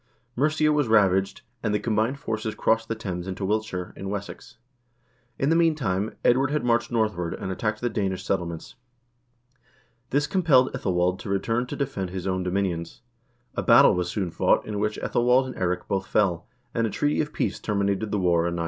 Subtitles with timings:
[0.35, 4.57] Mercia was ravaged, and the combined forces crossed the Thames into Wilt shire, in Wessex.
[5.37, 8.73] In the meantime Edward had marched north ward, and attacked the Danish settlements.
[10.09, 13.01] This compelled iEthel wald to return to defend his own dominions.
[13.53, 17.21] A battle was soon fought, in which ^Ethelwald and Eirik both fell, and a treaty
[17.21, 18.59] of peace terminated the war in 903.